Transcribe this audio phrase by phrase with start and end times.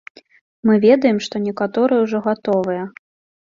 [0.69, 2.83] Мы ведаем, што некаторыя ўжо гатовыя.